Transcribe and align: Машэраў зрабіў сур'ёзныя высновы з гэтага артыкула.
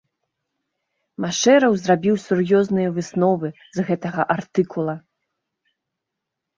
Машэраў 1.25 1.73
зрабіў 1.83 2.15
сур'ёзныя 2.25 2.89
высновы 2.97 3.47
з 3.79 3.89
гэтага 3.93 4.21
артыкула. 4.39 5.01